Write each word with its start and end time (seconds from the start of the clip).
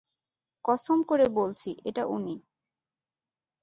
কসম 0.65 0.97
করে 1.03 1.25
বলছি 1.29 1.69
এটা 1.85 2.03
উনি। 2.07 2.35